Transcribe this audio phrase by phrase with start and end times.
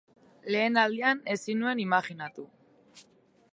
[0.55, 2.49] Lehen aldian ezin nuen imajinatu.